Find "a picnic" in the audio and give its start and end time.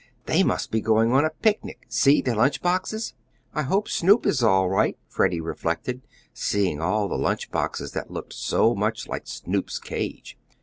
1.25-1.85